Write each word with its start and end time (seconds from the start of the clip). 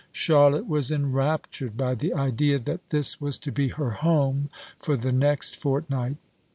Charlotte 0.11 0.65
was 0.67 0.91
enraptured 0.91 1.77
by 1.77 1.93
the 1.93 2.11
idea 2.11 2.57
that 2.57 2.89
this 2.89 3.21
was 3.21 3.37
to 3.37 3.51
be 3.51 3.67
her 3.67 3.91
home 3.91 4.49
for 4.79 4.97
the 4.97 5.11
next 5.11 5.55
fortnight. 5.55 6.17